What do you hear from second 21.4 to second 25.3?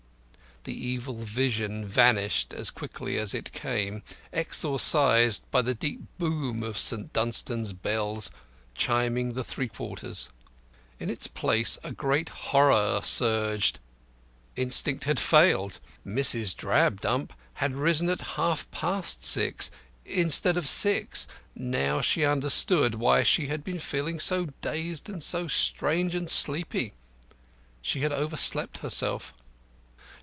Now she understood why she had been feeling so dazed and